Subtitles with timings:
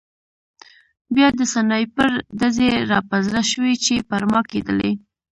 [1.15, 2.09] بیا د سنایپر
[2.39, 4.91] ډزې را په زړه شوې چې پر ما کېدلې